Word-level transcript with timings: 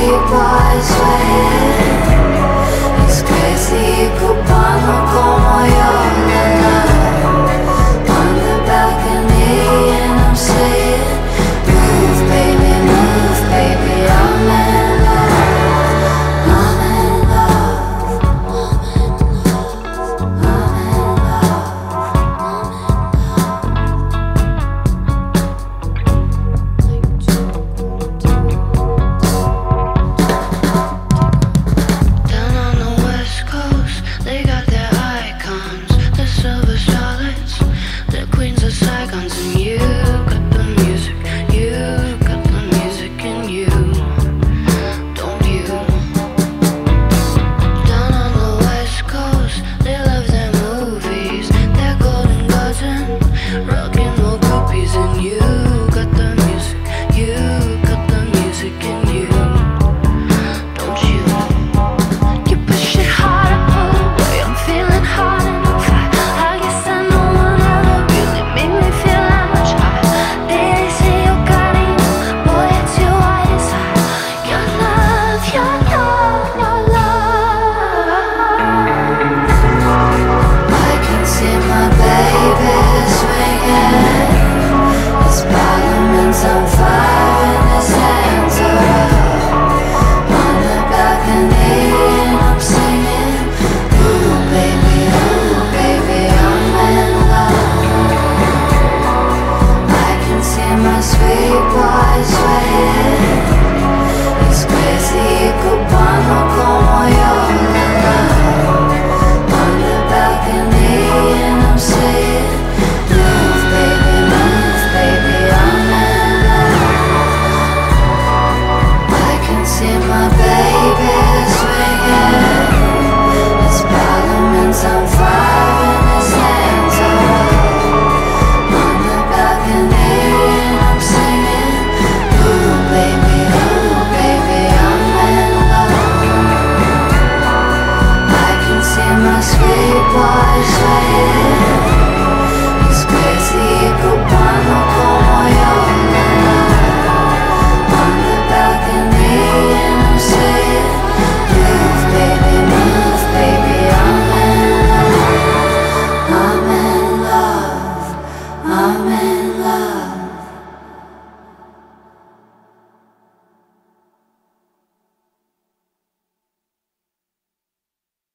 people 0.00 0.59